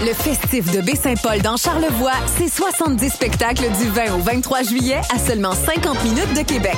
Le 0.00 0.12
festif 0.14 0.70
de 0.70 0.80
Baie-Saint-Paul 0.80 1.40
dans 1.42 1.56
Charlevoix, 1.56 2.12
c'est 2.38 2.48
70 2.48 3.10
spectacles 3.10 3.70
du 3.80 3.88
20 3.88 4.14
au 4.14 4.18
23 4.18 4.62
juillet 4.62 5.00
à 5.14 5.18
seulement 5.18 5.52
50 5.52 6.02
minutes 6.04 6.34
de 6.34 6.42
Québec. 6.42 6.76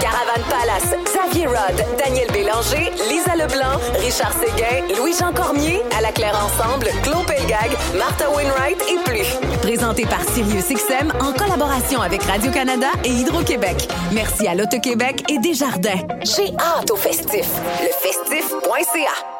Caravane 0.00 0.44
Palace, 0.48 0.94
Xavier 1.04 1.46
Rod, 1.46 1.84
Daniel 1.98 2.30
Bélanger, 2.32 2.90
Lisa 3.10 3.34
Leblanc, 3.34 3.78
Richard 4.00 4.32
Séguin, 4.32 4.94
Louis-Jean 4.96 5.32
Cormier, 5.32 5.82
À 5.96 6.00
la 6.00 6.12
Claire 6.12 6.36
Ensemble, 6.36 6.88
Claude 7.02 7.26
Pelgag, 7.26 7.70
Martha 7.98 8.30
Wainwright 8.30 8.80
et 8.90 8.98
plus. 9.04 9.26
Présenté 9.62 10.06
par 10.06 10.22
SiriusXM 10.22 11.12
en 11.20 11.32
collaboration 11.32 12.00
avec 12.00 12.22
Radio-Canada 12.22 12.88
et 13.04 13.10
Hydro-Québec. 13.10 13.88
Merci 14.12 14.46
à 14.46 14.54
l'Auto-Québec 14.54 15.24
et 15.28 15.38
Desjardins. 15.38 16.06
J'ai 16.22 16.52
hâte 16.58 16.90
au 16.90 16.96
festif. 16.96 17.46
Lefestif.ca 17.82 19.39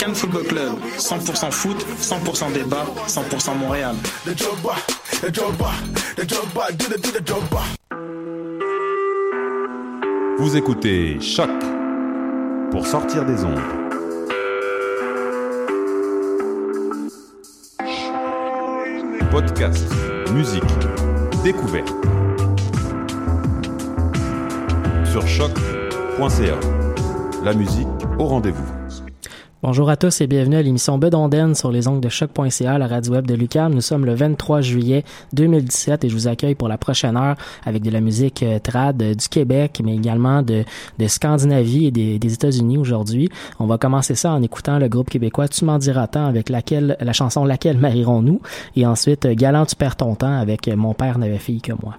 Cannes 0.00 0.14
Football 0.14 0.44
Club, 0.44 0.78
100% 0.96 1.50
foot, 1.50 1.76
100% 2.00 2.52
débat, 2.54 2.86
100% 3.06 3.58
Montréal. 3.58 3.94
Vous 10.38 10.56
écoutez 10.56 11.20
Choc 11.20 11.50
pour 12.70 12.86
sortir 12.86 13.26
des 13.26 13.44
ondes. 13.44 13.60
Podcast, 19.30 19.86
musique, 20.32 20.62
découverte. 21.44 21.92
Sur 25.04 25.28
choc.ca. 25.28 26.58
La 27.44 27.52
musique 27.52 27.86
au 28.18 28.24
rendez-vous. 28.24 28.79
Bonjour 29.70 29.88
à 29.88 29.96
tous 29.96 30.20
et 30.20 30.26
bienvenue 30.26 30.56
à 30.56 30.62
l'émission 30.62 30.98
Bedonden 30.98 31.54
sur 31.54 31.70
les 31.70 31.86
ongles 31.86 32.00
de 32.00 32.08
choc.ca, 32.08 32.76
la 32.76 32.88
radio 32.88 33.12
web 33.12 33.24
de 33.24 33.34
Lucam. 33.34 33.72
Nous 33.72 33.80
sommes 33.80 34.04
le 34.04 34.14
23 34.14 34.62
juillet 34.62 35.04
2017 35.32 36.02
et 36.02 36.08
je 36.08 36.14
vous 36.16 36.26
accueille 36.26 36.56
pour 36.56 36.66
la 36.66 36.76
prochaine 36.76 37.16
heure 37.16 37.36
avec 37.64 37.84
de 37.84 37.90
la 37.92 38.00
musique 38.00 38.42
euh, 38.42 38.58
trad 38.58 39.00
euh, 39.00 39.14
du 39.14 39.28
Québec, 39.28 39.80
mais 39.84 39.94
également 39.94 40.42
de, 40.42 40.64
Scandinavie 41.06 41.86
et 41.86 41.90
des, 41.92 42.18
des 42.18 42.34
États-Unis 42.34 42.78
aujourd'hui. 42.78 43.28
On 43.60 43.66
va 43.66 43.78
commencer 43.78 44.16
ça 44.16 44.32
en 44.32 44.42
écoutant 44.42 44.80
le 44.80 44.88
groupe 44.88 45.08
québécois 45.08 45.46
Tu 45.46 45.64
m'en 45.64 45.78
diras 45.78 46.08
tant 46.08 46.26
avec 46.26 46.48
laquelle, 46.48 46.96
la 47.00 47.12
chanson 47.12 47.44
Laquelle 47.44 47.78
marierons-nous? 47.78 48.40
Et 48.74 48.86
ensuite 48.86 49.24
euh, 49.26 49.34
Galant 49.36 49.66
tu 49.66 49.76
perds 49.76 49.94
ton 49.94 50.16
temps 50.16 50.36
avec 50.36 50.66
Mon 50.66 50.94
père 50.94 51.16
n'avait 51.16 51.38
fille 51.38 51.60
que 51.60 51.74
moi. 51.80 51.94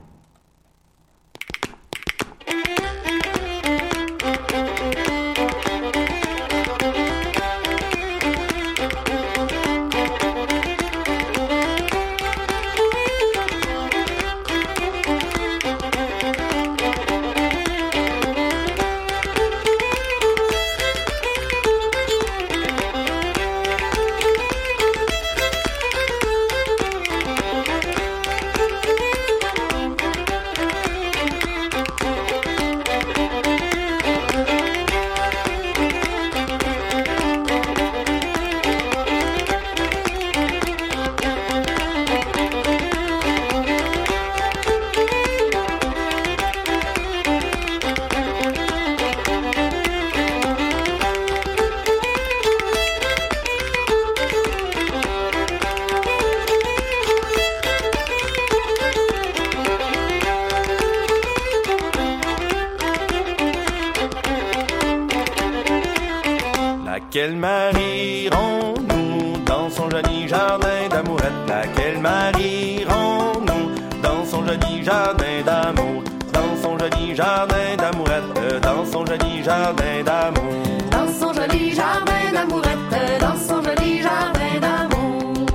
Jardin 70.32 70.88
d'amourette 70.90 71.42
Laquelle 71.48 72.00
marierons-nous 72.00 73.66
dans 74.02 74.24
son 74.26 74.46
joli 74.46 74.84
jardin 74.84 75.42
d'amour 75.46 76.04
Dans 76.32 76.54
son 76.64 76.78
joli 76.80 77.14
jardin 77.14 77.76
d'amourette 77.78 78.62
Dans 78.62 78.86
son 78.86 79.06
joli 79.06 79.44
jardin 79.44 79.98
d'amour. 80.06 80.64
Dans 80.90 81.12
son 81.20 81.34
joli 81.34 81.76
jardin 81.76 82.24
d'amourette 82.34 82.94
Dans 83.20 83.38
son 83.48 83.62
joli 83.62 84.02
jardin 84.02 84.54
d'amour. 84.66 85.48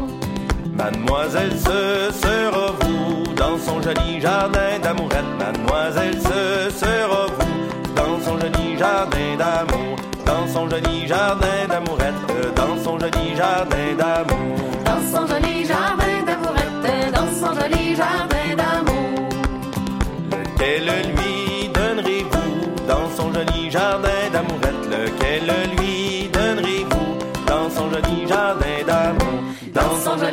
Mademoiselle, 0.74 1.52
ce 1.58 2.12
sera 2.22 2.66
vous. 2.80 3.34
Dans 3.34 3.58
son 3.58 3.80
joli 3.80 4.20
jardin 4.20 4.78
d'amourette 4.82 5.32
Mademoiselle, 5.38 6.18
ce 6.20 6.70
sera 6.80 7.26
vous. 7.38 7.94
Dans 7.94 8.20
son 8.22 8.38
joli 8.38 8.76
jardin 8.78 9.36
d'amour 9.38 9.96
dans 10.26 10.46
son 10.52 10.68
joli 10.68 11.06
jardin 11.06 11.66
d'amourette, 11.68 12.54
dans 12.56 12.76
son 12.82 12.98
joli 12.98 13.36
jardin 13.36 13.94
d'amour. 13.96 14.45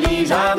Lisa. 0.07 0.52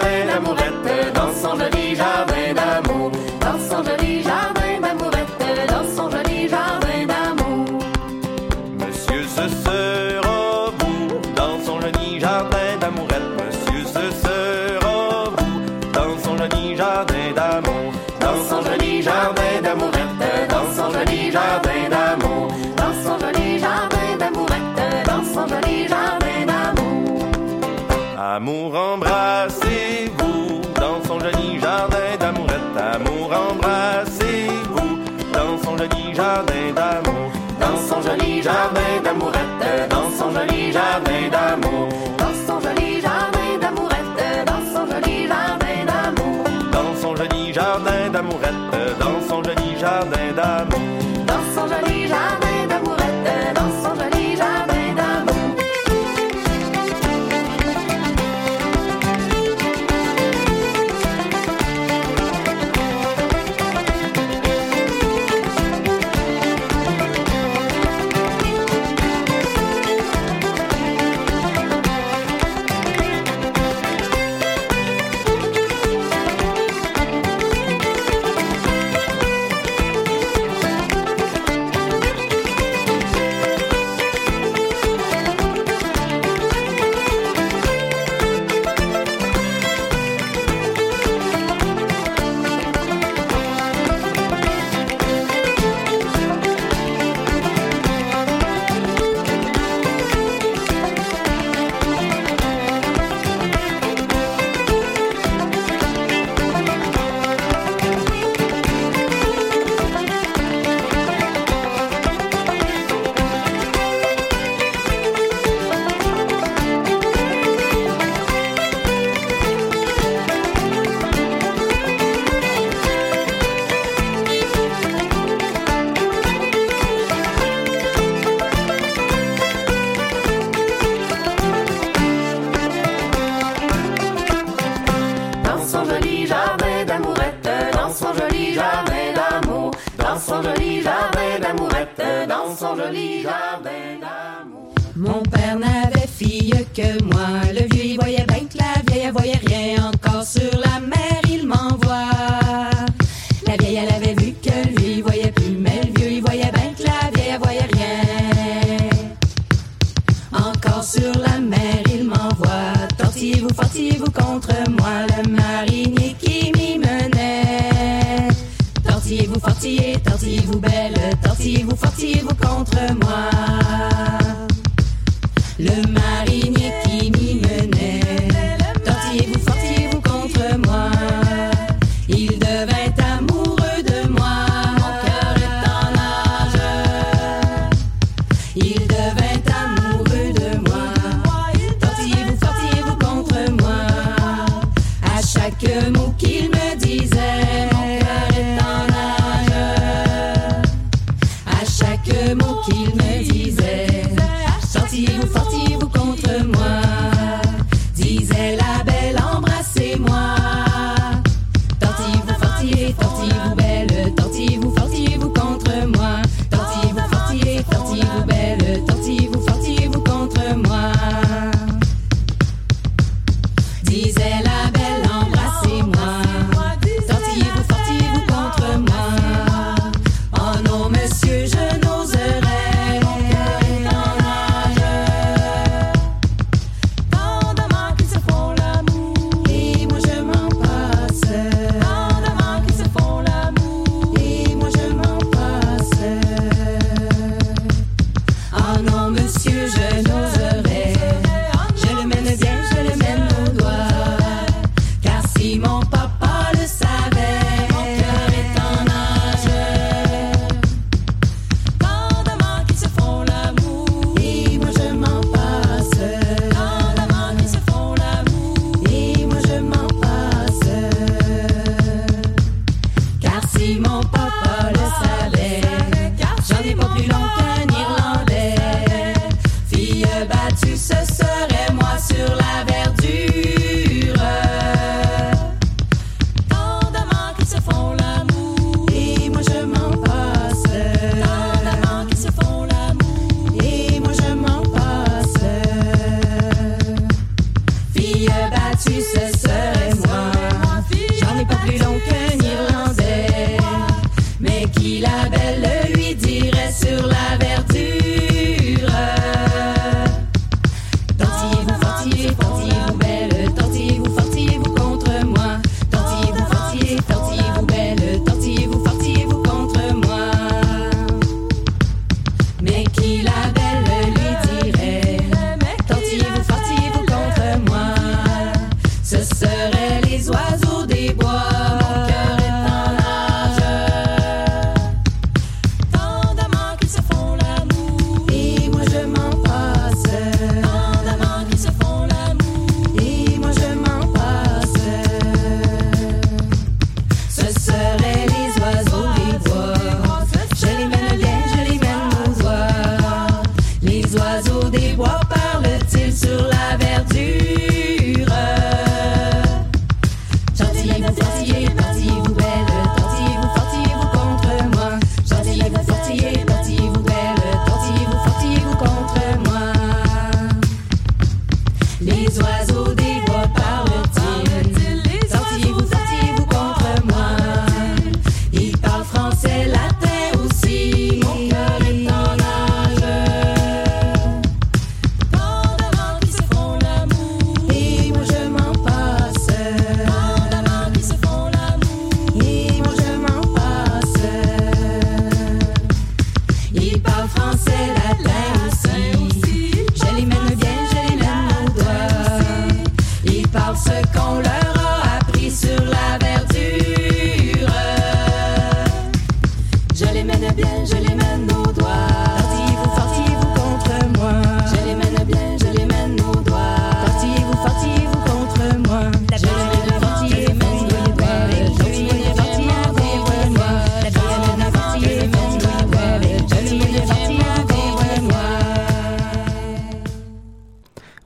ce 403.85 403.97
qu'on 404.17 404.41
leur 404.41 404.75
a 404.79 405.19
appris 405.19 405.51
sur 405.51 405.79
la 405.85 406.24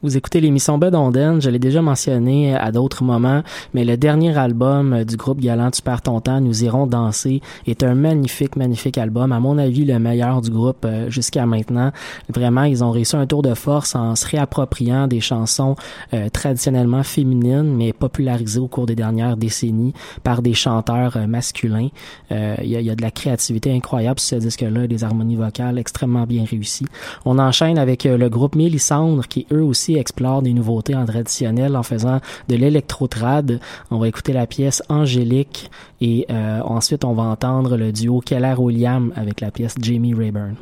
Vous 0.09 0.17
écoutez 0.17 0.41
l'émission 0.41 0.79
Bedonden, 0.79 1.39
je 1.39 1.51
l'ai 1.51 1.59
déjà 1.59 1.83
mentionné 1.83 2.57
à 2.57 2.73
d'autres 2.73 3.05
moments, 3.05 3.43
mais 3.75 3.85
le 3.85 3.99
dernier 3.99 4.39
album 4.39 5.05
du 5.05 5.19
groupe 5.19 5.39
Galant 5.39 5.71
Tu 5.71 5.83
perds 5.83 6.01
ton 6.01 6.19
temps, 6.23 6.41
Nous 6.41 6.65
irons 6.65 6.87
danser, 6.87 7.43
est 7.67 7.83
un 7.83 7.95
magnifique, 7.95 8.57
magnifique 8.57 8.97
album. 8.97 9.33
À 9.33 9.39
mon 9.39 9.59
avis, 9.59 9.85
le 9.85 9.99
meilleur 9.99 10.41
du 10.41 10.49
groupe 10.49 10.87
euh, 10.87 11.11
jusqu'à 11.11 11.45
maintenant. 11.45 11.93
Vraiment, 12.31 12.63
ils 12.63 12.83
ont 12.83 12.91
réussi 12.91 13.17
un 13.17 13.27
tour 13.27 13.43
de 13.43 13.53
force 13.53 13.95
en 13.95 14.17
se 14.17 14.27
réappropriant 14.27 15.09
des 15.09 15.21
chansons 15.21 15.77
euh, 16.15 16.31
traditionnellement 16.31 17.03
féminines, 17.03 17.77
mais 17.77 17.93
popularisées 17.93 18.61
au 18.61 18.67
cours 18.67 18.87
des 18.87 18.97
dernières 18.97 19.37
décennies 19.37 19.93
par 20.25 20.41
des 20.41 20.55
chanteurs 20.55 21.19
euh, 21.19 21.27
masculins. 21.27 21.91
Il 22.31 22.67
y, 22.67 22.77
a, 22.77 22.81
y, 22.81 22.89
a, 22.89 22.95
de 22.95 23.03
la 23.03 23.11
créativité 23.11 23.71
incroyable 23.75 24.21
sur 24.21 24.39
ce 24.39 24.43
disque-là, 24.43 24.87
des 24.87 25.05
harmonies 25.05 25.37
vocales 25.37 25.77
extrêmement 25.77 26.25
bien 26.25 26.47
réussies. 26.49 26.87
On 27.27 27.39
enchaîne 27.39 27.77
avec 27.77 28.05
le 28.05 28.29
groupe 28.31 28.55
Mélissandre, 28.55 29.29
qui 29.29 29.47
eux 29.53 29.63
aussi 29.63 29.98
explore 29.99 30.43
des 30.43 30.53
nouveautés 30.53 30.95
en 30.95 31.05
traditionnel 31.05 31.77
en 31.77 31.83
faisant 31.83 32.21
de 32.49 32.57
l'électro-trad. 32.57 33.61
On 33.91 33.99
va 33.99 34.09
écouter 34.09 34.33
la 34.33 34.47
pièce 34.47 34.83
Angélique 34.89 35.71
et 36.01 36.27
euh, 36.31 36.61
ensuite 36.63 37.05
on 37.05 37.15
va 37.15 37.25
entendre 37.25 37.77
le 37.77 37.93
duo 37.93 38.21
Keller-William 38.21 39.13
avec 39.17 39.41
la 39.41 39.51
pièce 39.51 39.75
Jamie 39.81 40.15
Rayburn. 40.15 40.57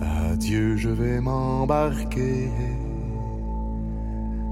Adieu, 0.00 0.76
je 0.76 0.88
vais 0.88 1.20
m'embarquer, 1.20 2.48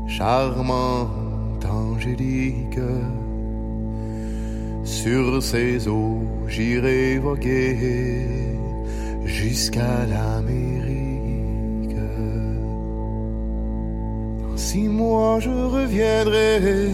charmante 0.09 1.64
Angélique 1.64 2.78
sur 4.87 5.43
ces 5.43 5.88
eaux, 5.88 6.23
j'irai 6.47 7.19
voguer 7.19 8.16
jusqu'à 9.25 10.07
l'Amérique. 10.09 11.97
Dans 14.43 14.57
six 14.57 14.88
mois, 14.88 15.40
je 15.40 15.50
reviendrai 15.50 16.90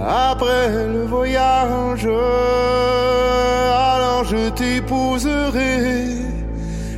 après 0.00 0.86
le 0.86 1.04
voyage. 1.06 2.06
Alors 3.92 4.24
je 4.24 4.48
t'épouserai 4.50 6.04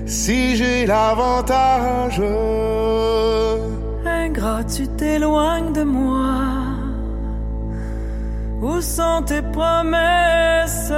si 0.06 0.54
j'ai 0.56 0.84
l'avantage. 0.84 2.22
Ingrat, 4.04 4.64
tu 4.64 4.86
t'éloignes 4.86 5.72
de 5.72 5.82
moi 5.82 6.59
où 8.60 8.80
sont 8.80 9.22
tes 9.24 9.42
promesses 9.42 10.92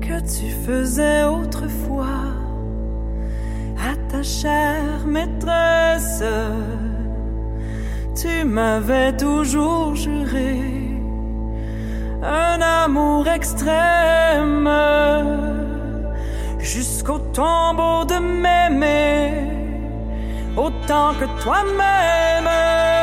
que 0.00 0.20
tu 0.20 0.50
faisais 0.66 1.24
autrefois? 1.24 2.24
À 3.78 3.94
ta 4.10 4.22
chère 4.22 5.06
maîtresse 5.06 6.24
Tu 8.14 8.44
m'avais 8.44 9.16
toujours 9.16 9.94
juré 9.94 10.86
un 12.22 12.60
amour 12.60 13.28
extrême 13.28 14.68
jusqu'au 16.58 17.18
tombeau 17.18 18.04
de 18.04 18.18
m'aimer 18.18 19.32
autant 20.56 21.12
que 21.14 21.42
toi-même. 21.42 22.95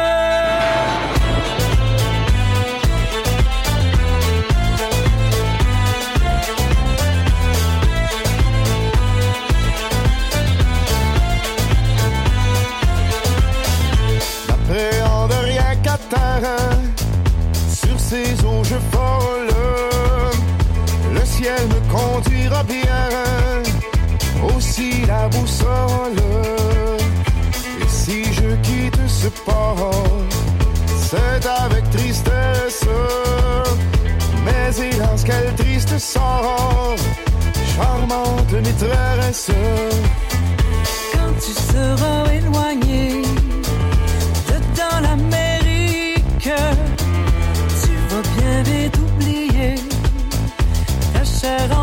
Sur 17.74 18.00
ces 18.00 18.34
eaux 18.46 18.64
je 18.64 18.76
vole, 18.92 19.50
le 21.12 21.26
ciel 21.26 21.60
me 21.68 21.80
conduira 21.92 22.64
bien, 22.64 23.10
aussi 24.56 25.06
la 25.08 25.28
boussole. 25.30 26.22
Et 27.82 27.88
si 27.88 28.26
je 28.32 28.56
quitte 28.62 29.00
ce 29.08 29.28
port, 29.28 29.92
c'est 31.02 31.48
avec 31.48 31.90
tristesse. 31.90 32.86
Mais 34.46 34.86
hélas, 34.86 35.24
quel 35.26 35.54
triste 35.56 35.98
sort, 35.98 36.96
charmante 37.76 38.52
maîtresse. 38.52 39.50
Quand 41.12 41.34
tu 41.44 41.54
seras 41.72 42.32
éloigné 42.32 43.24
de 44.48 44.58
dans 44.78 45.00
la 45.02 45.16
mer 45.16 45.43
vite 48.62 48.98
oublier 48.98 49.76
ta 51.14 51.24
chère 51.24 51.80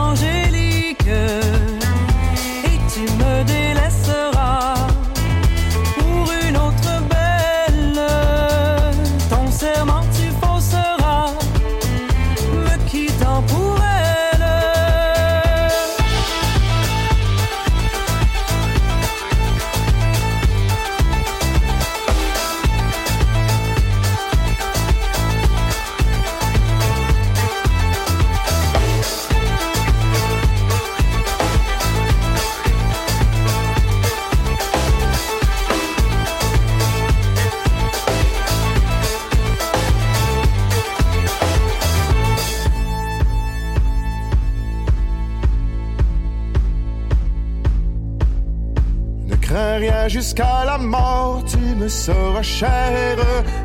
jusqu'à 50.31 50.65
la 50.65 50.79
mort, 50.79 51.43
tu 51.45 51.59
me 51.59 51.89
seras 51.89 52.43
chère. 52.43 53.19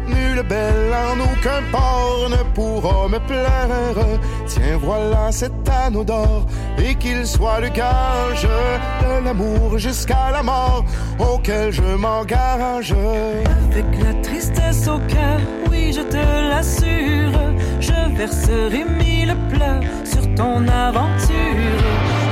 Nulle 0.08 0.42
belle 0.50 0.94
en 1.12 1.20
aucun 1.20 1.62
port 1.72 2.28
ne 2.28 2.42
pourra 2.56 3.08
me 3.08 3.20
plaire. 3.20 4.20
Tiens, 4.48 4.80
voilà 4.82 5.32
cet 5.32 5.54
anneau 5.70 6.04
d'or, 6.04 6.48
et 6.80 6.96
qu'il 6.96 7.28
soit 7.28 7.60
le 7.60 7.70
gage 7.70 8.48
de 9.04 9.26
l'amour 9.26 9.78
jusqu'à 9.78 10.32
la 10.32 10.42
mort, 10.42 10.84
auquel 11.20 11.72
je 11.72 11.84
m'engage. 12.04 12.96
Avec 13.70 13.86
la 14.04 14.14
tristesse 14.24 14.88
au 14.88 14.98
cœur, 15.14 15.40
oui, 15.70 15.94
je 15.94 16.02
te 16.02 16.24
l'assure, 16.50 17.40
je 17.80 18.18
verserai 18.18 18.86
mille 18.86 19.36
pleurs 19.52 19.84
sur 20.04 20.24
ton 20.34 20.68
aventure. 20.68 21.84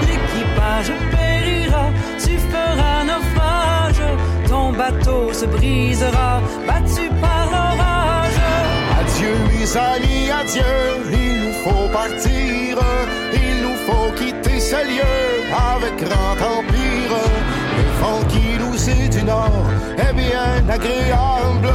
L'équipage 0.08 0.92
périra, 1.12 1.86
tu 2.18 2.32
feras 2.52 3.04
ton 3.06 3.33
bateau 4.74 5.34
se 5.34 5.46
brisera, 5.46 6.42
battu 6.68 7.10
par 7.22 7.46
l'orage. 7.52 8.40
Adieu, 9.00 9.36
amis, 9.76 10.32
adieu, 10.32 10.76
il 11.12 11.36
nous 11.44 11.56
faut 11.64 11.88
partir, 11.92 12.78
il 13.34 13.56
nous 13.64 13.78
faut 13.88 14.12
quitter 14.18 14.60
ces 14.60 14.84
lieux 14.92 15.30
avec 15.74 15.96
grand 16.04 16.38
empire. 16.56 17.16
Le 17.78 17.84
vent 18.02 18.24
qui 18.28 18.46
nous 18.62 18.78
est 18.90 19.10
du 19.10 19.24
nord 19.24 19.68
est 19.98 20.14
bien 20.14 20.70
agréable, 20.70 21.74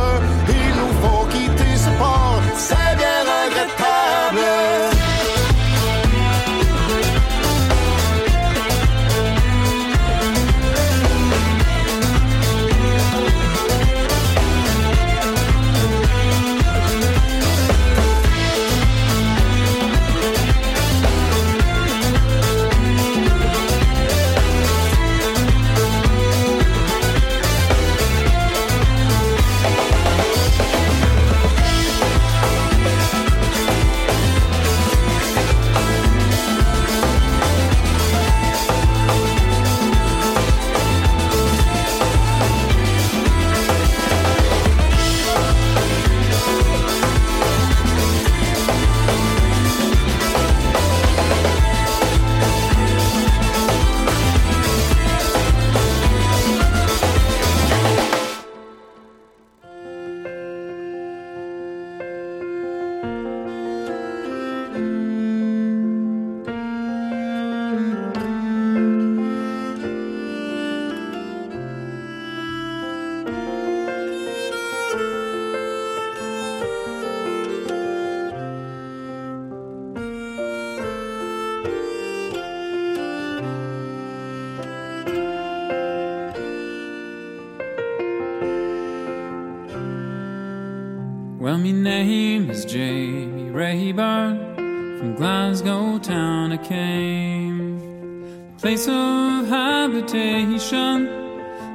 Place 98.68 98.87
of 98.87 99.48
habitation, 99.48 101.09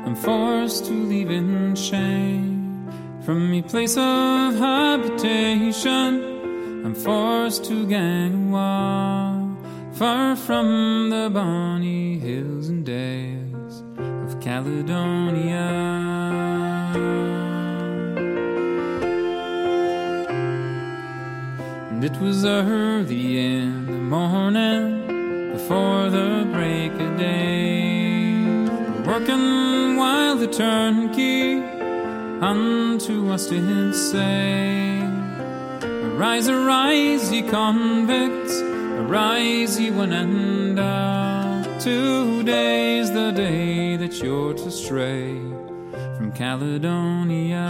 I'm 0.05 0.15
forced 0.15 0.85
to 0.85 0.91
leave 0.91 1.31
in 1.31 1.75
shame. 1.75 2.87
From 3.25 3.49
me 3.49 3.63
place 3.63 3.97
of 3.97 4.55
habitation, 4.57 6.85
I'm 6.85 6.93
forced 6.93 7.65
to 7.65 7.87
gang 7.87 8.51
walk 8.51 9.57
far 9.93 10.35
from 10.35 11.09
the 11.09 11.31
bonny 11.33 12.19
hills 12.19 12.69
and 12.69 12.85
dales 12.85 13.81
of 13.97 14.39
Caledonia. 14.39 15.71
And 21.89 22.03
it 22.03 22.15
was 22.21 22.45
early 22.45 23.39
in 23.39 23.87
the 23.87 23.93
morning 23.93 25.03
before 25.53 26.09
the 26.09 26.42
of. 27.23 29.05
Working 29.05 29.97
while 29.97 30.35
the 30.35 30.47
turnkey 30.47 31.61
unto 32.41 33.29
us 33.31 33.47
did 33.47 33.93
say, 33.95 35.01
Arise, 35.83 36.47
arise, 36.47 37.31
ye 37.31 37.41
convicts, 37.41 38.59
arise, 38.61 39.79
ye 39.79 39.91
one 39.91 40.13
and 40.13 40.79
all. 40.79 41.63
Today's 41.79 43.11
the 43.11 43.31
day 43.31 43.97
that 43.97 44.21
you're 44.21 44.53
to 44.53 44.71
stray 44.71 45.37
from 46.17 46.31
Caledonia. 46.31 47.69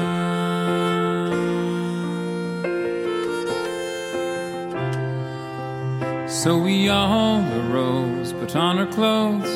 So 6.28 6.58
we 6.58 6.90
all 6.90 7.42
arose, 7.62 8.34
on 8.56 8.80
our 8.80 8.86
clothes. 8.86 9.50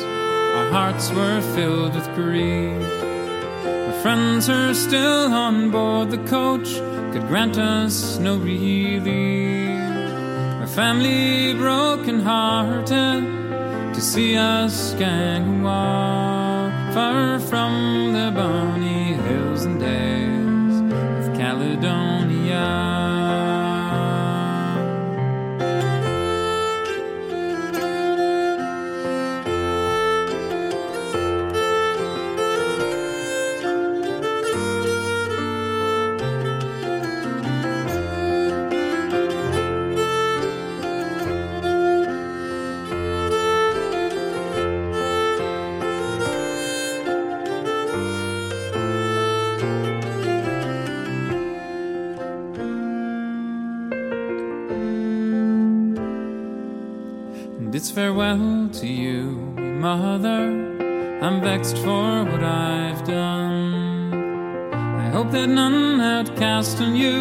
Our 0.58 0.70
hearts 0.70 1.10
were 1.10 1.40
filled 1.54 1.94
with 1.94 2.14
grief. 2.14 2.82
Our 3.64 3.92
friends 4.02 4.48
are 4.48 4.74
still 4.74 5.32
on 5.32 5.70
board 5.70 6.10
the 6.10 6.24
coach 6.28 6.74
could 7.12 7.26
grant 7.28 7.58
us 7.58 8.18
no 8.18 8.36
relief. 8.36 9.02
Our 10.60 10.66
family 10.66 11.54
broken 11.54 12.20
hearted 12.20 13.22
to 13.94 14.00
see 14.00 14.36
us 14.36 14.94
gang 14.94 15.62
far 15.62 17.38
from 17.40 18.12
the 18.12 18.32
bonny 18.34 19.14
hills 19.14 19.47
farewell 57.98 58.68
to 58.72 58.86
you, 58.86 59.22
mother. 59.56 60.44
I'm 61.20 61.40
vexed 61.40 61.78
for 61.78 62.22
what 62.30 62.44
I've 62.44 63.02
done. 63.04 64.14
I 65.04 65.08
hope 65.08 65.32
that 65.32 65.48
none 65.48 66.00
outcast 66.00 66.80
on 66.80 66.94
you 66.94 67.16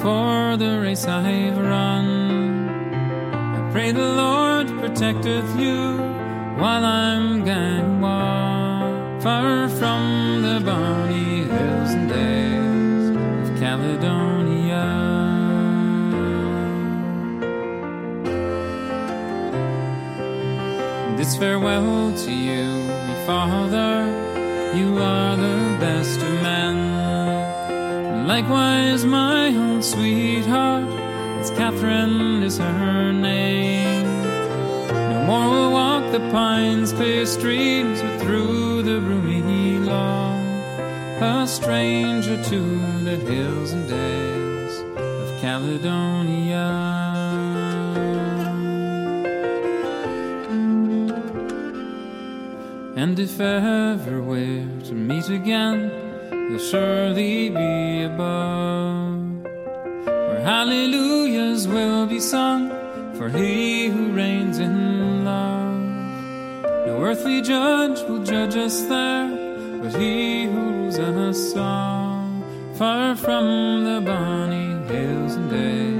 for 0.00 0.56
the 0.56 0.78
race 0.84 1.04
I've 1.04 1.58
run. 1.58 2.06
I 3.56 3.72
pray 3.72 3.90
the 3.90 4.10
Lord 4.22 4.68
protecteth 4.78 5.50
you 5.58 5.80
while 6.62 6.84
I'm 6.84 7.44
gang 7.44 8.00
far 9.20 9.68
from 9.68 10.42
the 10.42 10.60
bonny 10.64 11.42
hills 11.42 11.90
and 11.96 12.08
dales 12.08 13.50
of 13.50 13.58
Caledonia. 13.58 14.27
It's 21.28 21.36
farewell 21.36 22.10
to 22.16 22.32
you, 22.32 22.64
my 23.06 23.26
father. 23.26 24.06
You 24.74 24.96
are 24.96 25.36
the 25.36 25.76
best 25.78 26.18
of 26.22 26.32
men. 26.42 28.26
Likewise, 28.26 29.04
my 29.04 29.48
own 29.48 29.82
sweetheart, 29.82 30.88
it's 31.38 31.50
Catherine 31.50 32.42
is 32.42 32.56
her 32.56 33.12
name. 33.12 34.06
No 34.88 35.24
more 35.26 35.50
we'll 35.50 35.72
walk 35.72 36.12
the 36.12 36.20
pines, 36.30 36.94
clear 36.94 37.26
streams, 37.26 38.00
but 38.00 38.20
through 38.22 38.84
the 38.84 38.98
roomy 38.98 39.80
lawn, 39.80 40.40
a 41.20 41.46
stranger 41.46 42.42
to 42.44 42.60
the 43.04 43.16
hills 43.16 43.72
and 43.72 43.86
dales 43.86 44.78
of 44.96 45.40
Caledonia. 45.42 46.97
And 53.00 53.16
if 53.20 53.38
ever 53.38 54.20
we're 54.20 54.66
to 54.86 54.92
meet 54.92 55.28
again, 55.28 55.88
you'll 56.32 56.58
surely 56.58 57.48
be 57.48 58.02
above, 58.02 59.44
where 60.04 60.40
hallelujahs 60.40 61.68
will 61.68 62.06
be 62.06 62.18
sung 62.18 62.70
for 63.14 63.28
he 63.28 63.86
who 63.86 64.10
reigns 64.10 64.58
in 64.58 65.24
love. 65.24 65.80
No 66.88 66.98
earthly 67.00 67.40
judge 67.40 68.00
will 68.08 68.24
judge 68.24 68.56
us 68.56 68.82
there, 68.82 69.28
but 69.80 69.94
he 69.94 70.46
who 70.46 70.58
rules 70.58 70.98
us 70.98 71.54
all, 71.56 72.28
far 72.74 73.14
from 73.14 73.84
the 73.84 74.00
bonny 74.00 74.70
hills 74.92 75.36
and 75.36 75.50
dales 75.50 75.97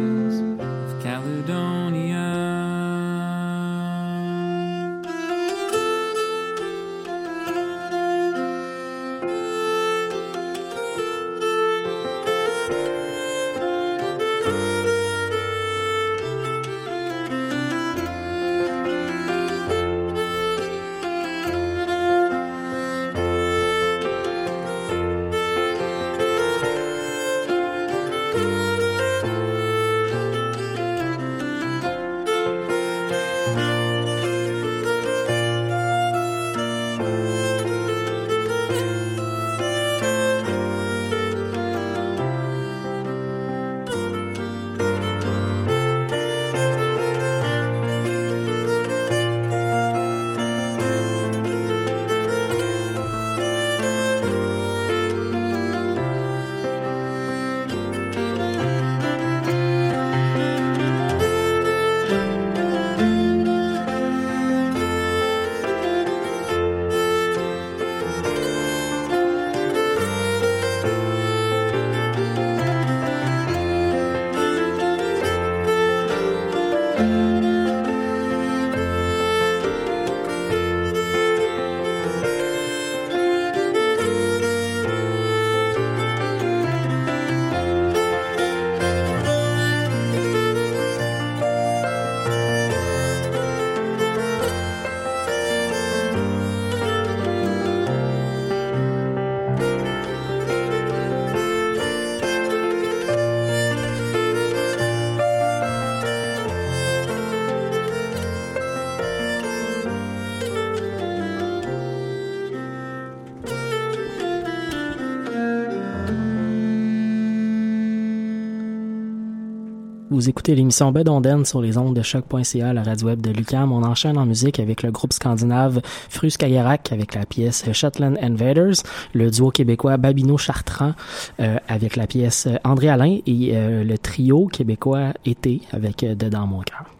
Vous 120.18 120.28
écoutez 120.28 120.56
l'émission 120.56 120.90
Bedonden 120.90 121.44
sur 121.44 121.62
les 121.62 121.78
ondes 121.78 121.94
de 121.94 122.02
choc.ca, 122.02 122.72
la 122.72 122.82
radio 122.82 123.06
web 123.06 123.20
de 123.20 123.30
Lucam. 123.30 123.70
On 123.70 123.84
enchaîne 123.84 124.18
en 124.18 124.26
musique 124.26 124.58
avec 124.58 124.82
le 124.82 124.90
groupe 124.90 125.12
scandinave 125.12 125.80
Fruskayarak 126.08 126.90
avec 126.90 127.14
la 127.14 127.24
pièce 127.24 127.64
Shetland 127.72 128.18
Invaders, 128.20 128.82
le 129.14 129.30
duo 129.30 129.52
québécois 129.52 129.96
Babino 129.96 130.36
Chartrand 130.36 130.94
euh, 131.38 131.58
avec 131.68 131.94
la 131.94 132.08
pièce 132.08 132.48
André 132.64 132.88
Alain 132.88 133.18
et 133.26 133.50
euh, 133.52 133.84
le 133.84 133.96
trio 133.96 134.48
québécois 134.48 135.12
Été 135.24 135.60
avec 135.70 136.02
euh, 136.02 136.16
Dedans 136.16 136.48
mon 136.48 136.62
cœur. 136.62 136.97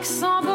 Luxembourg. 0.00 0.49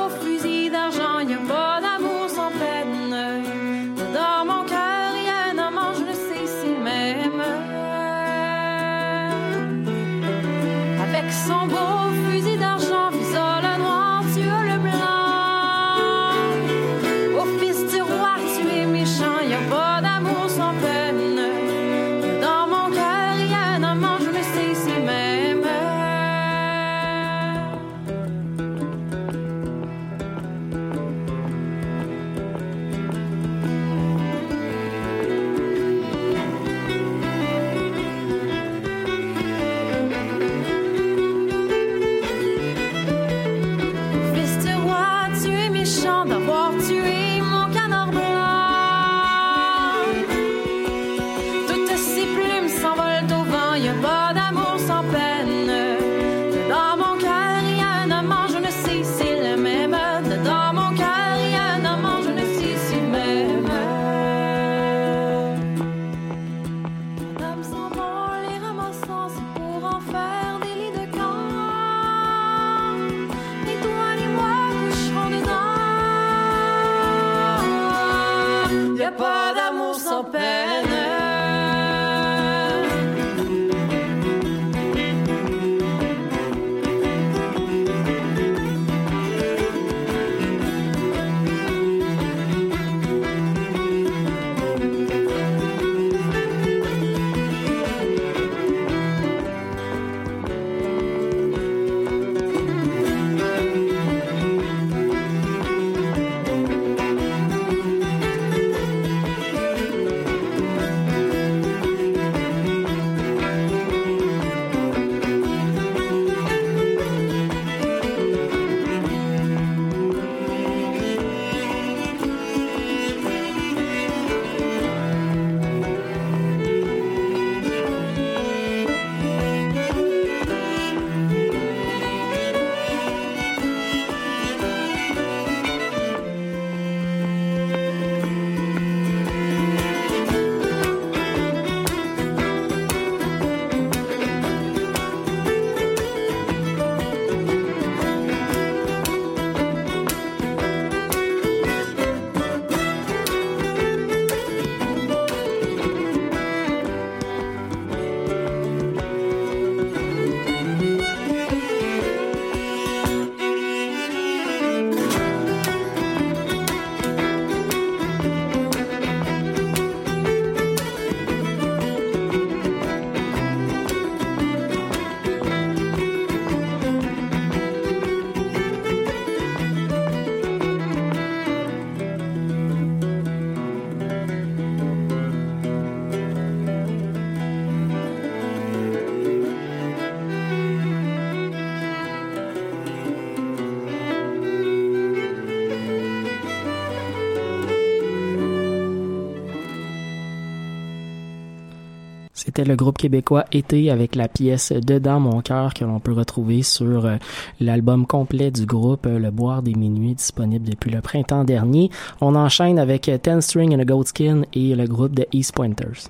C'était 202.55 202.69
le 202.69 202.77
groupe 202.77 202.97
québécois 202.97 203.43
Été 203.51 203.91
avec 203.91 204.15
la 204.15 204.29
pièce 204.29 204.71
Dedans 204.71 205.19
mon 205.19 205.41
cœur 205.41 205.73
que 205.73 205.83
l'on 205.83 205.99
peut 205.99 206.13
retrouver 206.13 206.63
sur 206.63 207.05
euh, 207.05 207.17
l'album 207.59 208.07
complet 208.07 208.49
du 208.49 208.65
groupe 208.65 209.05
euh, 209.07 209.19
Le 209.19 209.29
Boire 209.29 209.61
des 209.61 209.73
Minuits 209.73 210.15
disponible 210.15 210.65
depuis 210.65 210.89
le 210.89 211.01
printemps 211.01 211.43
dernier. 211.43 211.89
On 212.21 212.33
enchaîne 212.33 212.79
avec 212.79 213.11
Ten 213.21 213.41
String 213.41 213.75
and 213.75 213.79
a 213.79 213.83
Goatskin 213.83 214.43
et 214.53 214.73
le 214.73 214.87
groupe 214.87 215.15
de 215.15 215.25
East 215.33 215.53
Pointers. 215.53 216.07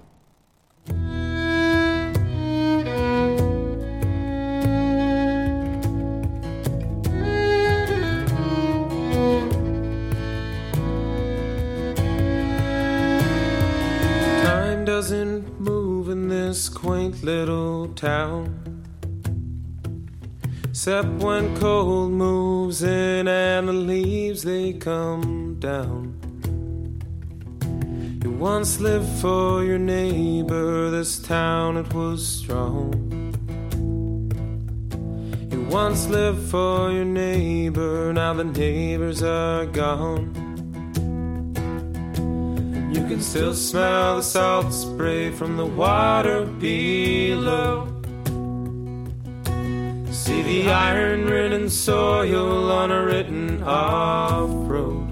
Quaint 16.85 17.23
little 17.23 17.87
town. 17.95 18.45
Except 20.65 21.07
when 21.23 21.57
cold 21.57 22.11
moves 22.11 22.83
in 22.83 23.27
and 23.27 23.67
the 23.67 23.73
leaves 23.73 24.43
they 24.43 24.71
come 24.73 25.57
down. 25.59 26.13
You 28.23 28.29
once 28.29 28.79
lived 28.79 29.09
for 29.19 29.63
your 29.63 29.79
neighbor, 29.79 30.91
this 30.91 31.17
town 31.17 31.77
it 31.77 31.91
was 31.91 32.19
strong. 32.23 32.93
You 35.51 35.63
once 35.63 36.05
lived 36.07 36.51
for 36.51 36.91
your 36.91 37.05
neighbor, 37.05 38.13
now 38.13 38.33
the 38.35 38.43
neighbors 38.43 39.23
are 39.23 39.65
gone. 39.65 40.44
You 43.05 43.11
can 43.11 43.21
still 43.21 43.53
smell 43.53 44.15
the 44.15 44.23
salt 44.23 44.73
spray 44.73 45.29
from 45.29 45.57
the 45.57 45.65
water 45.67 46.43
below. 46.43 47.85
See 50.09 50.41
the 50.41 50.71
iron 50.71 51.27
ridden 51.27 51.69
soil 51.69 52.71
on 52.71 52.89
a 52.91 53.05
written 53.05 53.61
off 53.61 54.49
road. 54.49 55.07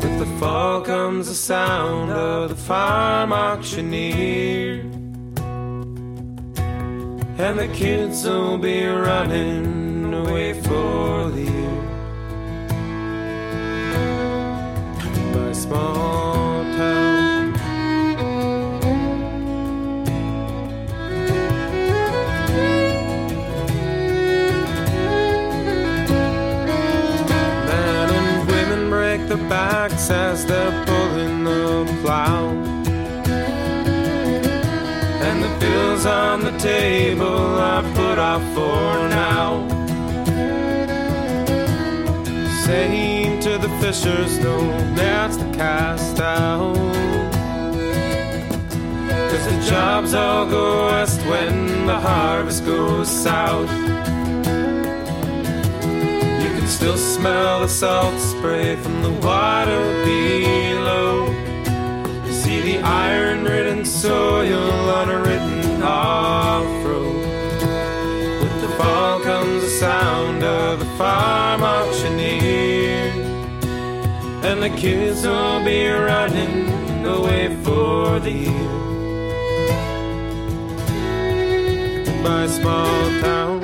With 0.00 0.18
the 0.20 0.36
fall 0.38 0.80
comes 0.82 1.26
the 1.26 1.34
sound 1.34 2.12
of 2.12 2.50
the 2.50 2.54
farm 2.54 3.32
auctioneer. 3.32 4.82
And 7.36 7.58
the 7.58 7.68
kids 7.74 8.22
will 8.22 8.58
be 8.58 8.86
running 8.86 10.14
away 10.14 10.52
for 10.62 11.30
the 11.30 11.42
year. 11.42 11.67
small 15.68 16.64
town. 16.76 17.52
Men 27.66 28.08
and 28.18 28.48
women 28.48 28.88
break 28.88 29.28
their 29.28 29.48
backs 29.48 30.10
as 30.10 30.46
they're 30.46 30.86
pulling 30.86 31.44
the 31.44 31.98
plow. 32.02 32.48
And 35.26 35.44
the 35.44 35.52
bills 35.60 36.06
on 36.06 36.40
the 36.44 36.56
table 36.58 37.60
are 37.70 37.82
put 37.94 38.18
off 38.18 38.42
for 38.54 39.08
now. 39.10 39.68
Say 42.64 43.17
to 43.48 43.56
the 43.56 43.68
fishers, 43.80 44.38
no, 44.40 44.56
that's 44.94 45.38
the 45.38 45.50
cast 45.52 46.20
out. 46.20 46.76
Cause 49.30 49.44
the 49.50 49.58
jobs 49.70 50.12
all 50.12 50.44
go 50.46 50.88
west 50.88 51.20
when 51.22 51.86
the 51.86 51.98
harvest 51.98 52.66
goes 52.66 53.08
south. 53.08 53.70
You 56.42 56.50
can 56.56 56.66
still 56.66 56.98
smell 56.98 57.60
the 57.60 57.68
salt 57.68 58.20
spray 58.20 58.76
from 58.76 59.02
the 59.02 59.12
water 59.26 59.82
below. 60.04 61.30
You 62.26 62.32
see 62.32 62.60
the 62.60 62.78
iron 62.80 63.44
ridden 63.44 63.86
soil 63.86 64.90
on 64.98 65.08
a 65.10 65.18
written 65.22 65.82
off 65.82 66.66
road. 66.84 67.24
With 68.42 68.60
the 68.60 68.68
fall 68.76 69.20
comes 69.20 69.62
the 69.62 69.70
sound 69.70 70.44
of 70.44 70.80
the 70.80 70.90
farm 70.98 71.62
auctioneer. 71.62 72.47
And 74.60 74.74
the 74.74 74.80
kids 74.80 75.24
will 75.24 75.64
be 75.64 75.86
running 75.86 77.06
away 77.06 77.54
for 77.62 78.18
the 78.18 78.32
year. 78.32 78.78
my 82.24 82.44
small 82.48 83.20
town. 83.20 83.57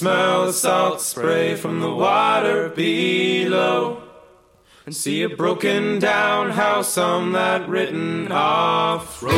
Smell 0.00 0.46
the 0.46 0.52
salt 0.54 0.98
spray 0.98 1.54
from 1.54 1.80
the 1.80 1.94
water 1.94 2.70
below. 2.70 4.02
And 4.86 4.96
see 4.96 5.22
a 5.24 5.28
broken 5.28 5.98
down 5.98 6.48
house 6.48 6.96
on 6.96 7.32
that 7.32 7.68
written 7.68 8.32
off 8.32 9.22
road. 9.22 9.34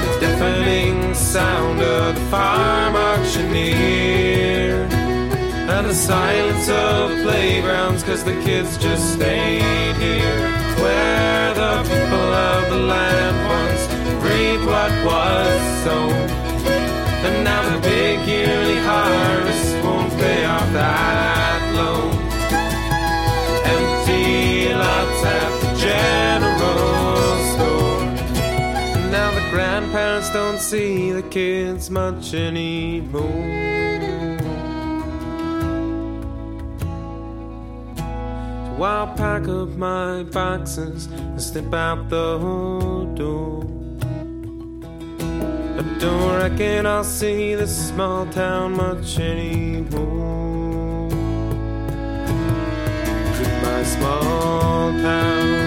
The 0.00 0.16
deafening 0.20 1.12
sound 1.12 1.82
of 1.82 2.14
the 2.14 2.20
farm 2.30 2.96
auctioneer. 2.96 4.88
And 5.68 5.86
the 5.86 5.94
silence 5.94 6.70
of 6.70 7.10
playgrounds, 7.24 8.04
cause 8.04 8.24
the 8.24 8.40
kids 8.40 8.78
just 8.78 9.16
stayed 9.16 9.96
here. 9.96 10.50
Where 10.82 11.52
the 11.52 11.82
people 11.82 12.30
of 12.48 12.70
the 12.70 12.78
land 12.78 13.36
once 13.52 13.82
reaped 14.24 14.64
what 14.64 14.92
was 15.04 15.84
sown. 15.84 16.23
Harvest 18.84 19.84
won't 19.84 20.12
pay 20.12 20.44
off 20.44 20.68
that 20.72 21.60
loan. 21.78 22.12
Empty 23.74 24.74
lots 24.74 25.24
at 25.38 25.52
the 25.62 25.70
general 25.86 27.16
store. 27.52 28.04
Now 29.10 29.30
the 29.38 29.44
grandparents 29.50 30.30
don't 30.30 30.58
see 30.58 31.12
the 31.12 31.22
kids 31.22 31.90
much 31.90 32.34
anymore. 32.34 33.64
I'll 39.04 39.14
pack 39.16 39.48
up 39.48 39.68
my 39.70 40.22
boxes 40.24 41.06
and 41.06 41.40
step 41.40 41.72
out 41.72 42.08
the 42.08 42.38
door. 43.14 43.63
Don't 46.04 46.36
reckon 46.36 46.84
I'll 46.84 47.02
see 47.02 47.54
this 47.54 47.88
small 47.88 48.26
town 48.26 48.76
much 48.76 49.18
anymore. 49.18 51.08
Goodbye, 53.38 53.84
small 53.84 54.92
town. 55.00 55.63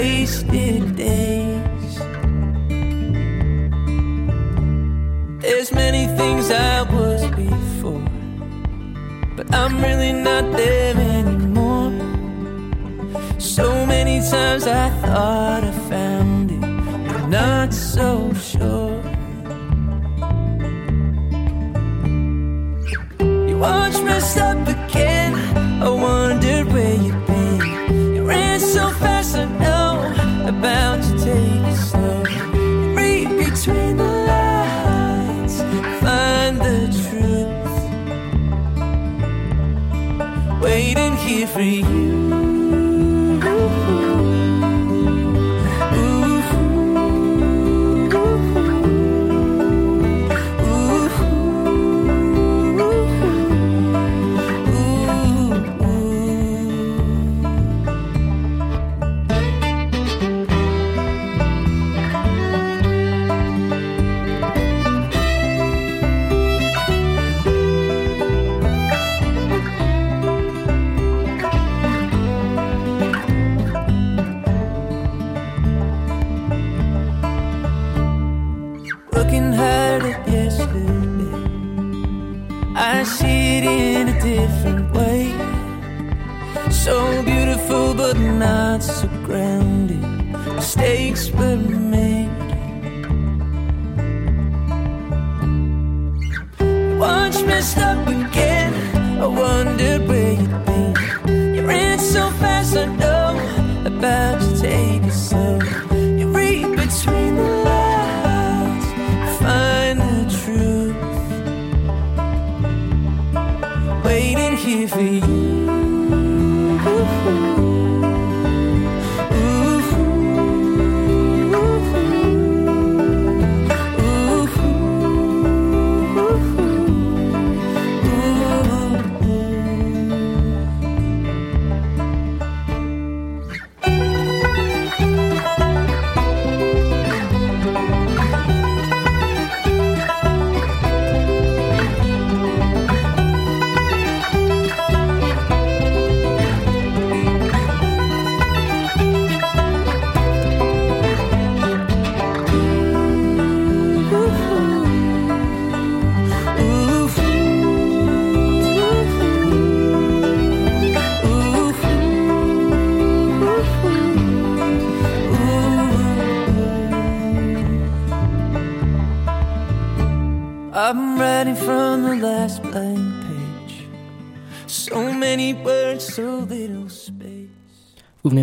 Wasted 0.00 0.96
days. 0.96 1.94
There's 5.42 5.70
many 5.72 6.04
things 6.18 6.50
I 6.50 6.76
was 6.96 7.20
before, 7.42 8.06
but 9.36 9.46
I'm 9.60 9.74
really 9.86 10.14
not 10.28 10.44
there 10.60 10.96
anymore. 11.18 11.92
So 13.38 13.66
many 13.94 14.16
times 14.34 14.64
I 14.66 14.88
thought 15.02 15.62
I 15.72 15.72
found 15.92 16.46
it, 16.56 16.62
but 17.08 17.22
not 17.38 17.68
so 17.74 18.32
sure. 18.48 19.02
You 23.48 23.56
watched 23.66 24.02
me 24.08 24.16
again. 24.76 25.30
I 25.86 25.88
wondered 26.06 26.66
where 26.72 26.96
you'd 27.04 27.29
free. 41.52 41.99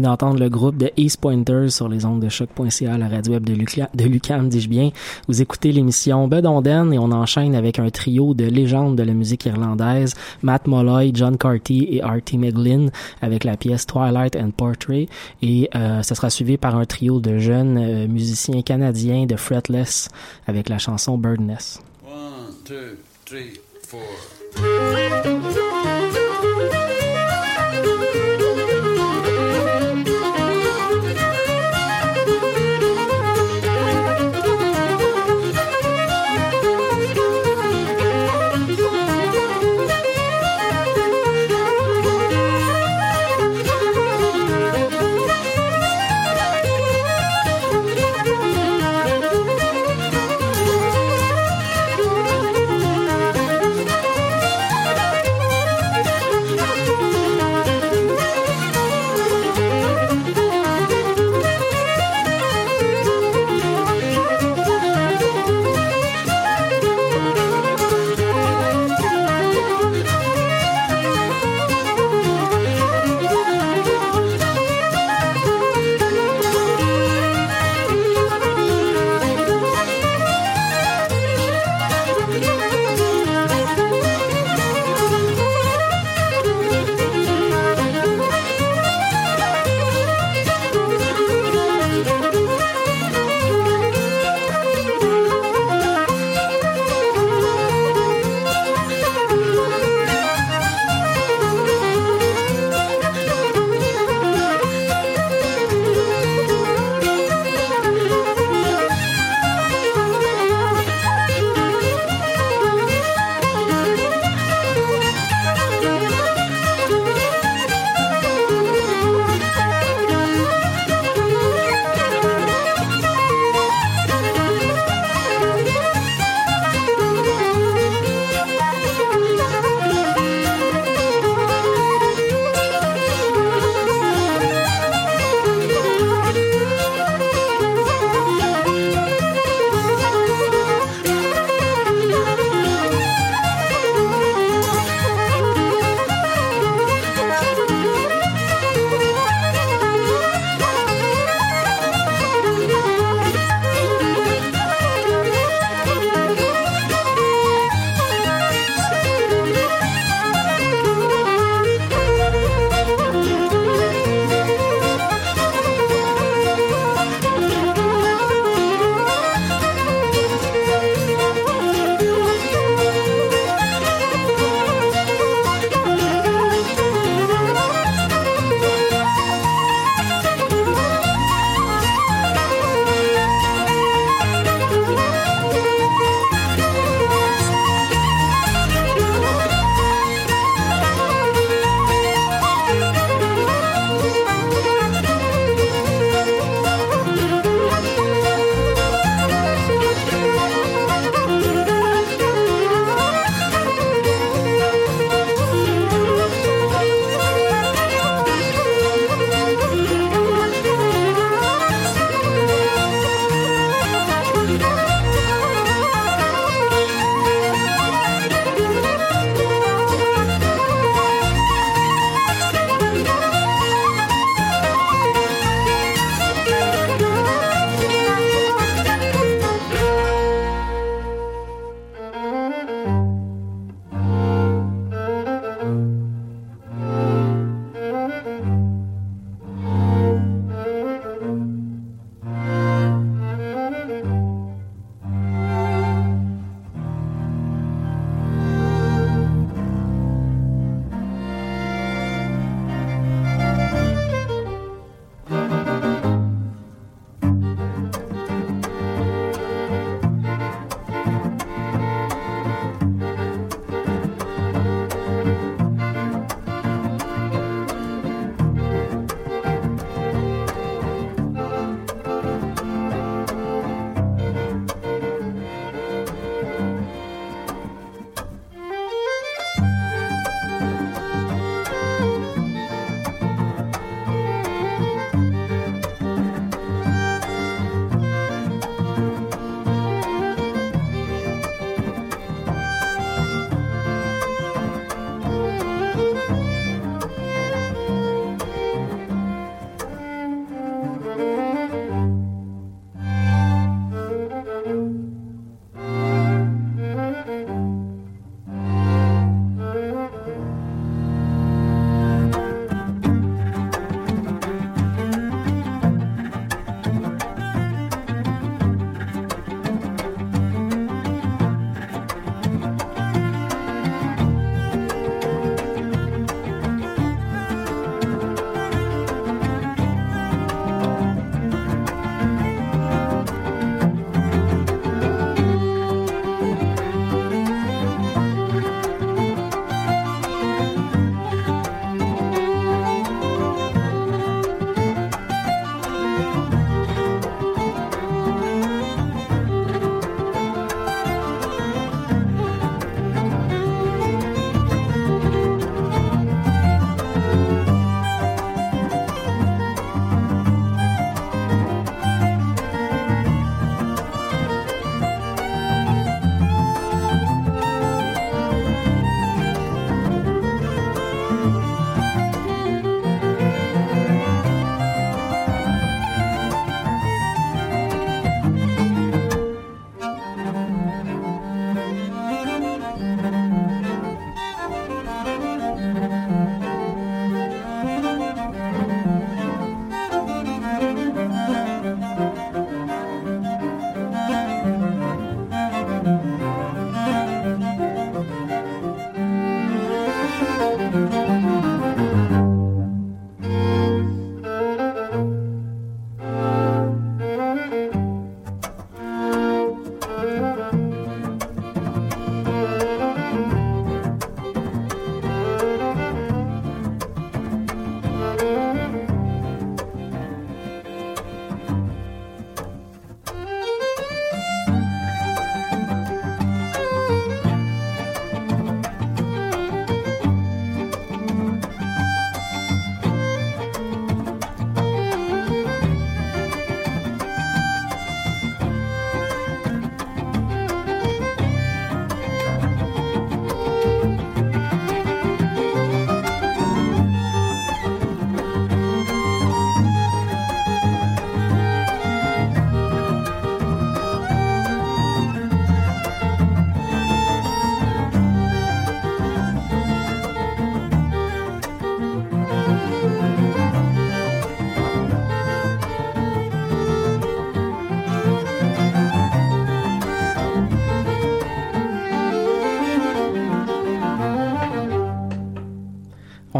D'entendre 0.07 0.39
le 0.39 0.47
groupe 0.47 0.77
de 0.77 0.89
East 0.95 1.19
Pointers 1.19 1.69
sur 1.69 1.89
les 1.89 2.05
ondes 2.05 2.21
de 2.21 2.29
choc.ca, 2.29 2.97
la 2.97 3.09
radio 3.09 3.33
web 3.33 3.43
de, 3.43 3.53
Luca, 3.53 3.89
de 3.93 4.05
Lucam, 4.05 4.47
dis-je 4.47 4.69
bien. 4.69 4.91
Vous 5.27 5.41
écoutez 5.41 5.73
l'émission 5.73 6.29
Bedonden 6.29 6.93
et 6.93 6.97
on 6.97 7.11
enchaîne 7.11 7.53
avec 7.55 7.77
un 7.77 7.89
trio 7.89 8.33
de 8.33 8.45
légendes 8.45 8.95
de 8.95 9.03
la 9.03 9.11
musique 9.11 9.45
irlandaise, 9.45 10.13
Matt 10.43 10.65
Molloy, 10.65 11.11
John 11.13 11.37
Carty 11.37 11.87
et 11.91 12.01
Artie 12.01 12.37
Meglin 12.37 12.87
avec 13.21 13.43
la 13.43 13.57
pièce 13.57 13.85
Twilight 13.85 14.37
and 14.37 14.51
Portrait 14.51 15.07
et 15.41 15.69
euh, 15.75 16.01
sera 16.03 16.29
suivi 16.29 16.55
par 16.55 16.77
un 16.77 16.85
trio 16.85 17.19
de 17.19 17.37
jeunes 17.37 17.77
euh, 17.77 18.07
musiciens 18.07 18.61
canadiens 18.61 19.25
de 19.25 19.35
Fretless 19.35 20.07
avec 20.47 20.69
la 20.69 20.77
chanson 20.77 21.17
Birdness. 21.17 21.81
One, 22.05 22.53
two, 22.63 22.95
three, 23.25 23.59
four. 23.83 23.99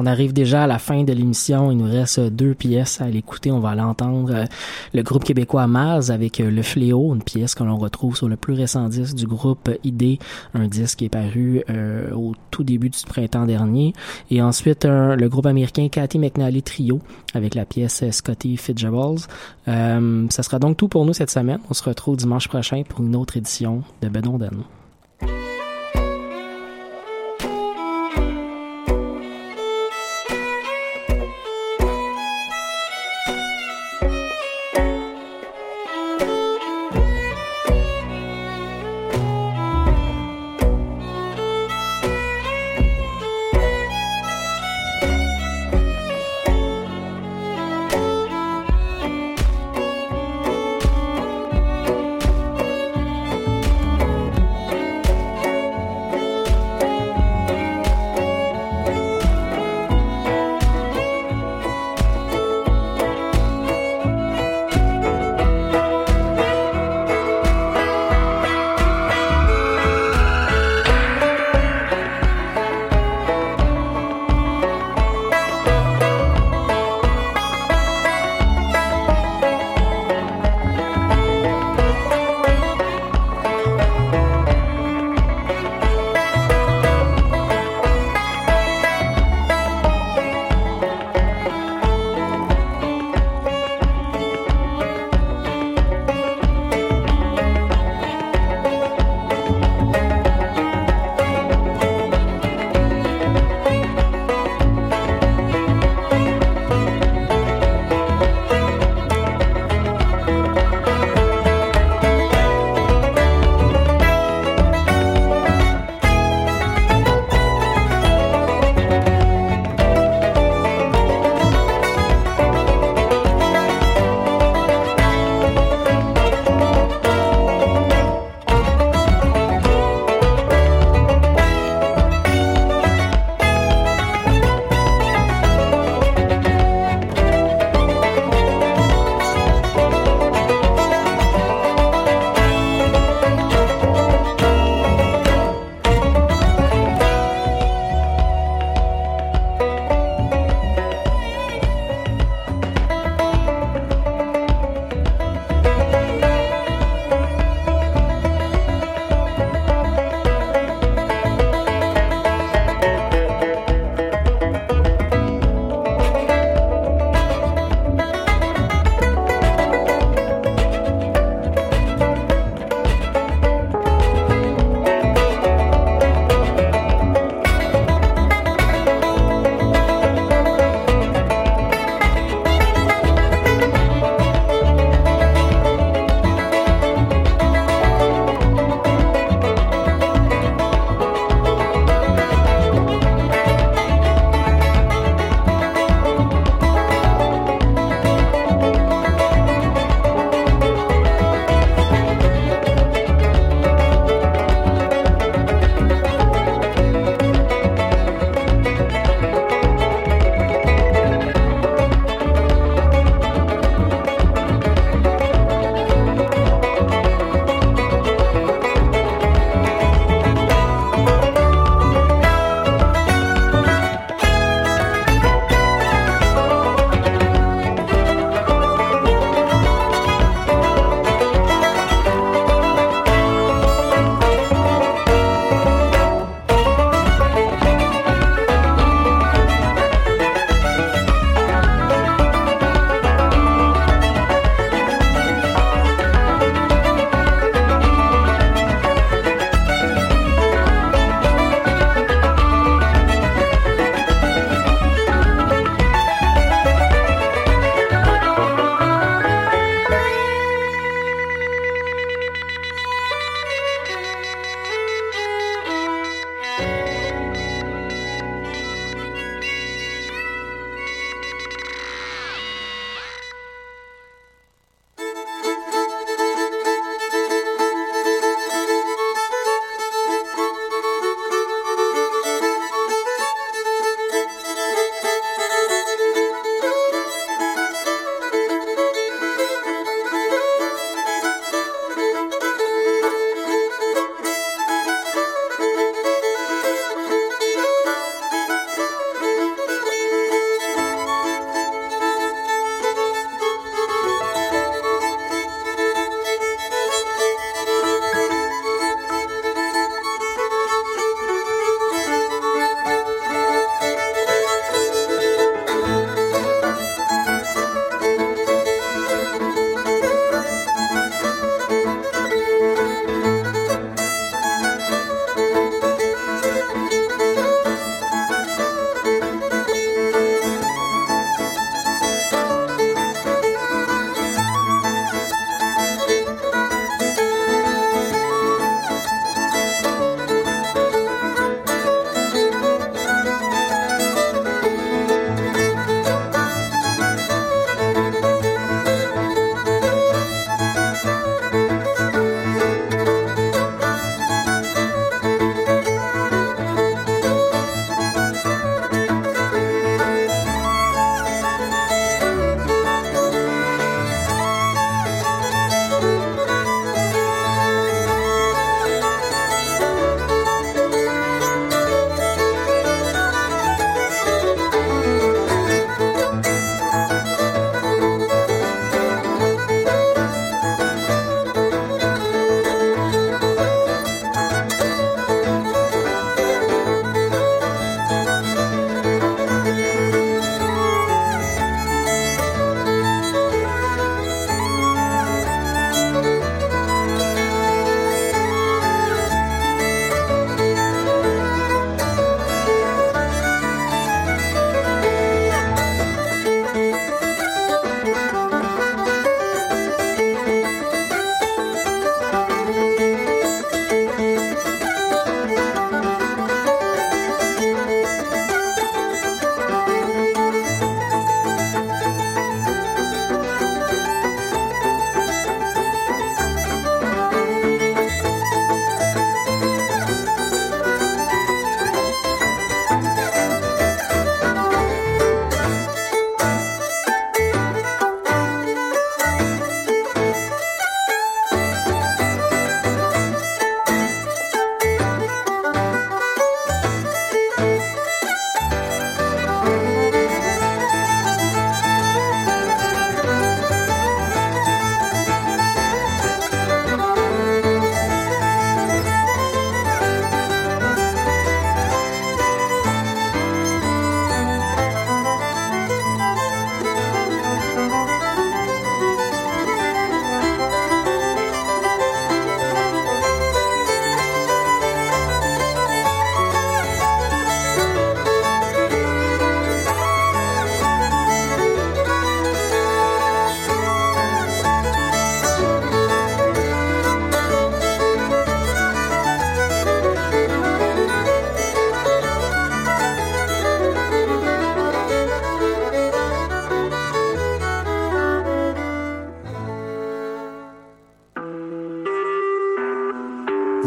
Arrive 0.07 0.33
déjà 0.33 0.63
à 0.63 0.67
la 0.67 0.79
fin 0.79 1.03
de 1.03 1.13
l'émission. 1.13 1.71
Il 1.71 1.77
nous 1.77 1.89
reste 1.91 2.19
deux 2.19 2.53
pièces 2.53 3.01
à 3.01 3.07
l'écouter. 3.07 3.51
On 3.51 3.59
va 3.59 3.75
l'entendre. 3.75 4.31
euh, 4.33 4.45
le 4.93 5.03
groupe 5.03 5.23
québécois 5.23 5.67
Maz 5.67 6.11
avec 6.11 6.39
euh, 6.39 6.49
Le 6.49 6.61
Fléau, 6.61 7.13
une 7.13 7.23
pièce 7.23 7.53
que 7.55 7.63
l'on 7.63 7.77
retrouve 7.77 8.15
sur 8.15 8.27
le 8.27 8.35
plus 8.35 8.53
récent 8.53 8.87
disque 8.89 9.15
du 9.15 9.27
groupe 9.27 9.69
ID, 9.83 10.19
un 10.53 10.67
disque 10.67 10.99
qui 10.99 11.05
est 11.05 11.09
paru 11.09 11.63
euh, 11.69 12.11
au 12.13 12.33
tout 12.51 12.63
début 12.63 12.89
du 12.89 12.97
printemps 13.07 13.45
dernier. 13.45 13.93
Et 14.31 14.41
ensuite, 14.41 14.85
le 14.85 15.27
groupe 15.27 15.45
américain 15.45 15.87
Cathy 15.89 16.19
McNally 16.19 16.63
Trio 16.63 16.99
avec 17.33 17.55
la 17.55 17.65
pièce 17.65 18.03
Scotty 18.11 18.57
Fitzgerald. 18.57 19.19
Euh, 19.67 20.25
ça 20.29 20.43
sera 20.43 20.59
donc 20.59 20.77
tout 20.77 20.87
pour 20.87 21.05
nous 21.05 21.13
cette 21.13 21.31
semaine. 21.31 21.59
On 21.69 21.73
se 21.73 21.83
retrouve 21.83 22.17
dimanche 22.17 22.47
prochain 22.47 22.83
pour 22.87 23.01
une 23.01 23.15
autre 23.15 23.37
édition 23.37 23.83
de 24.01 24.09
Bedonden. 24.09 24.63